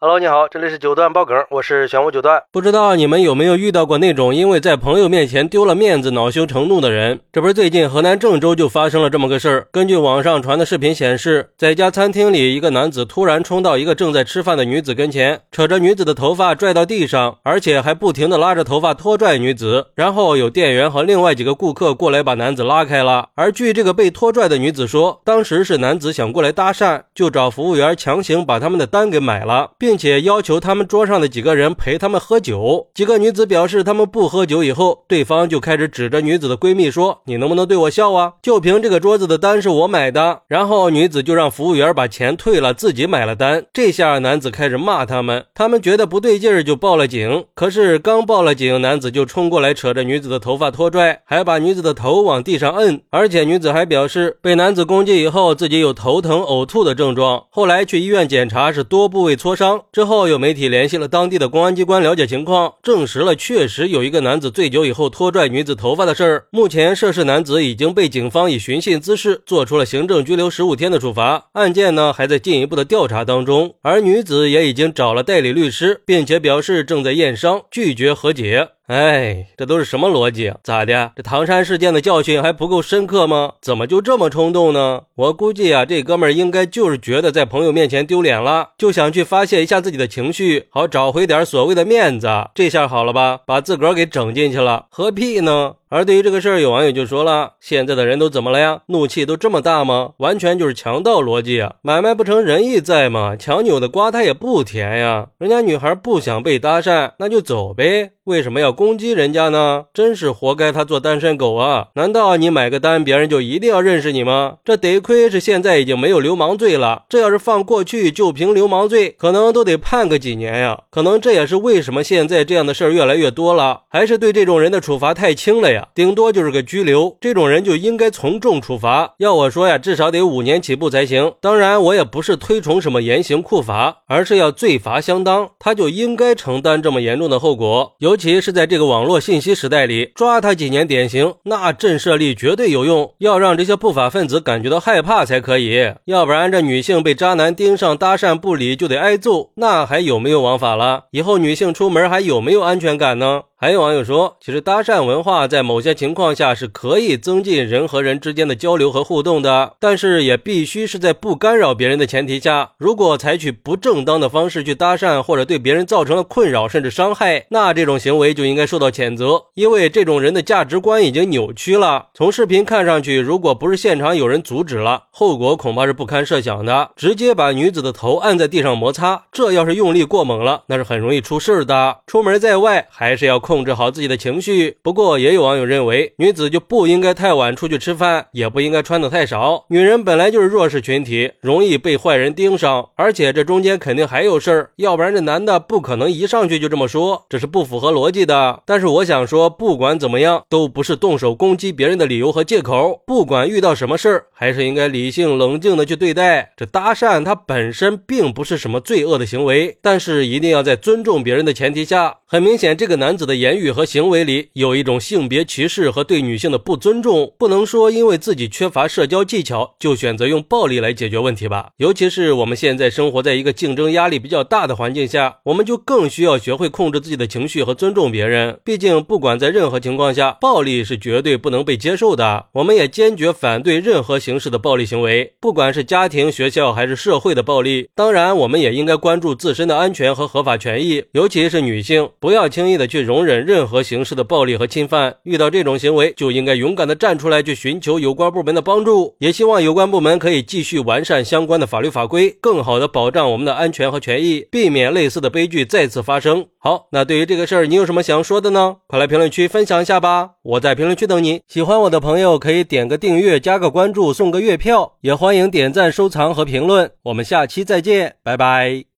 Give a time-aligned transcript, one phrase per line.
[0.00, 2.40] Hello，你好，这里是九段爆梗，我是玄武九段。
[2.52, 7.18] 不知道你们有没有遇到过那种因为在朋友面前丢了面子恼羞成怒的人？
[7.32, 9.66] 这不是最近河南郑州就发生了这么个事儿。
[9.72, 19.86] 根据网上传的视频显示，在一家餐厅里，一个男子突然冲到一个正在吃饭的女子跟前，扯着女子的头发拽到地上，而且还不停的拉着头发拖拽女子。
[19.96, 23.30] 然后有店员和另外几个顾客过来把男子拉开了。
[23.34, 29.72] 而据这个被拖拽的女子说，当时是男子想过来搭讪，就找服务员强行把他们的单给买了。
[29.87, 32.88] 并并且要求他们桌上的几个人陪他们喝酒。
[32.92, 38.34] 几个女子表示他们不喝酒以后，对方就开始指着女子的闺蜜说：“你能不能对我笑啊？
[38.42, 43.64] 就凭这个桌子的单是我买的。”然后女子就让服务员把钱退了，自己买了单。
[43.72, 47.46] 这下男子开始骂他们，他们觉得不对劲儿就报了警。
[47.54, 53.00] 可是刚报了警，男子就冲过来扯着女子的头发拖拽，还把女子的头往地上摁。
[53.08, 57.44] 而且女子还表示被男子攻击以后，自己有头疼、呕吐的症状。
[57.48, 59.77] 后来去医院检查是多部位挫伤。
[59.92, 66.46] 之后，有媒体联系了当地的公安机关了解情况，证实了确实有一个男子醉酒以后拖拽女子头发的事儿。
[66.50, 73.74] 目前，涉事男子已经被警方以寻衅滋事做出了行政拘留十五天的处罚，案件呢还在进一步的调查当中。
[73.82, 78.68] 而女子也已经找了代理律师，并且表示正在验伤，拒绝和解。
[78.88, 80.50] 哎，这都是什么逻辑？
[80.62, 81.12] 咋的？
[81.14, 83.52] 这唐山事件的教训还不够深刻吗？
[83.60, 85.02] 怎么就这么冲动呢？
[85.14, 92.28] 我估计啊，这哥们儿应该就是觉得在朋友面前丢脸了，就想去发泄一下自己的情绪，好找回点所谓的面子。
[92.54, 93.40] 这下好了吧？
[93.44, 95.74] 把自个儿给整进去了，何必呢？
[95.90, 98.82] 而对于这个事儿，有网友就说了：“现在的人都怎么了呀？
[98.88, 100.10] 怒气都这么大吗？
[100.18, 101.76] 完全就是强盗逻辑啊！
[101.80, 103.34] 买卖不成仁义在吗？
[103.34, 105.28] 强扭的瓜它也不甜呀！
[105.38, 109.86] 人家女孩不想被搭讪，那就走呗，为什么要攻击人家呢？
[109.94, 111.86] 真是活该他做单身狗啊！
[111.94, 114.56] 难道你买个单，别人就一定要认识你吗？
[114.62, 120.82] 这得亏是现在已经没有流氓罪了，这要是放过去，就凭流氓罪，可能都得判个几年呀！
[120.90, 129.14] 可能这也是为什么现在这样的事儿越来越多了，还是对这种人的处罚太轻了呀。”顶多就是个拘留，这种人就应该从重处罚。
[129.16, 131.32] 要我说呀，至少得五年起步才行。
[131.40, 137.94] 当然，我也不是推崇什么严刑酷罚，而是要罪罚相当，他就应该承担这么严重的后果。
[138.00, 143.14] 尤其是在这个网络信息时代里，抓他几年典型，那震慑力绝对有用。
[143.18, 151.04] 要让这些不法分子感觉到害怕才可以，要不然这女性被渣男盯上搭讪不理就得挨揍，那还有没有王法了？
[151.12, 153.42] 以后女性出门还有没有安全感呢？
[153.60, 162.70] 还有网友说，其实搭讪文化在某些情况下是可以增进人和人之间的交流和互动的，但是也必须是在不干扰别人的前提下。
[162.78, 172.10] 如果采取不正当的方式去搭讪，或者对别人造成了困扰甚至伤害，那这种行为就应该受到谴责，因为这种人的价值观已经扭曲了。
[172.14, 176.90] 从视频看上去，如果不是现场有人阻止了，后果恐怕是不堪设想的。
[176.94, 181.98] 直接把女子的头按在地上摩擦，这要是用力过猛了，那是很容易出事的。
[182.06, 183.42] 出门在外还是要。
[183.48, 184.76] 控制好自己的情绪。
[184.82, 189.64] 不过，也有网友认为，女子就不应该太晚出去吃饭，也不应该穿的太少。
[189.70, 198.62] 女人本来就是弱势群体，容易被坏人盯上，而且这中间肯定还有事儿，要不然这男的不可能一上去就这么说，这是不符合逻辑的。
[198.66, 203.00] 但是我想说，不管怎么样，都不是动手攻击别人的理由和借口。
[203.06, 206.52] 不管遇到什么事儿，还是应该理性冷静的去对待。
[206.54, 212.17] 这搭讪它本身并不是什么罪恶的行为，但是一定要在尊重别人的前提下。
[212.30, 221.70] 很明显，这个男子的言语和行为里有一种性别歧视和对女性的不尊重，不能说因为自己缺乏社交技巧就选择用暴力来解决问题吧。
[221.78, 228.60] 尤其是我们现在生活在一个竞争压力比较大的环境下，我们就更需要学会控制自己的情绪和尊重别人。
[228.62, 232.48] 毕竟，不管在任何情况下，暴力是绝对不能被接受的。
[232.52, 237.88] 我们也坚决反对任何形式的暴力行为，不管是家庭、学校还是社会的暴力。
[237.94, 242.06] 当然，我们也应该关注自身的安全和合法权益，尤其是女性。
[242.20, 249.14] 不要轻易的去容忍任何形式的暴力和侵犯，遇到这种行为就应该勇敢的站出来去寻求有关部门的帮助。
[249.18, 256.46] 也希望有关部门可以继续完善相关的法律法规，更好的保障我们的安全和权益，避免类似的悲剧再次发生。
[256.58, 258.76] 好，那对于这个事儿，你有什么想说的呢？
[258.88, 261.40] 快来评论区分享一下吧，我在评论区等你。
[261.46, 266.90] 喜欢我的朋友可以点个订阅，加个关注，送个月票，也欢迎点赞、收藏和评论。
[267.04, 268.88] 我们下期再见，拜拜。